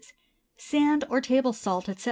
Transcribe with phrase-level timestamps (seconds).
[0.57, 1.99] Sand, or table salt, etc.